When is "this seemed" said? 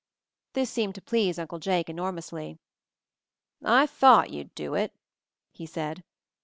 0.53-0.95